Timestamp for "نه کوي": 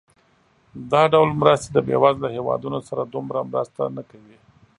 3.95-4.37